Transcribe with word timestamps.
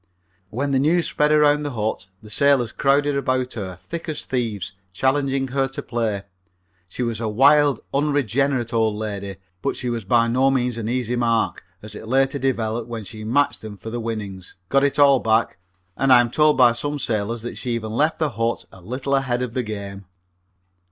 When 0.49 0.71
the 0.71 0.79
news 0.79 1.07
spread 1.07 1.31
around 1.31 1.61
the 1.61 1.73
hut 1.73 2.07
the 2.23 2.31
sailors 2.31 2.71
crowded 2.71 3.15
about 3.15 3.53
her 3.53 3.75
thick 3.75 4.09
as 4.09 4.25
thieves, 4.25 4.73
challenging 4.91 5.49
her 5.49 5.67
to 5.67 5.83
play. 5.83 6.23
She 6.89 7.03
was 7.03 7.21
a 7.21 7.27
wild, 7.27 7.81
unregenerated 7.93 8.73
old 8.73 8.95
lady, 8.95 9.35
but 9.61 9.75
she 9.75 9.91
was 9.91 10.03
by 10.03 10.27
no 10.27 10.49
means 10.49 10.79
an 10.79 10.89
easy 10.89 11.15
mark, 11.15 11.63
as 11.83 11.93
it 11.93 12.07
later 12.07 12.39
developed 12.39 12.89
when 12.89 13.03
she 13.03 13.23
matched 13.23 13.61
them 13.61 13.77
for 13.77 13.91
the 13.91 13.99
winnings, 13.99 14.55
got 14.69 14.83
it 14.83 14.97
all 14.97 15.19
back, 15.19 15.59
and 15.95 16.11
I 16.11 16.19
am 16.19 16.31
told 16.31 16.57
by 16.57 16.71
some 16.71 16.97
sailors 16.97 17.43
that 17.43 17.59
she 17.59 17.75
even 17.75 17.91
left 17.91 18.17
the 18.17 18.31
hut 18.31 18.65
a 18.71 18.81
little 18.81 19.13
ahead 19.13 19.43
of 19.43 19.53
the 19.53 19.61
game. 19.61 20.05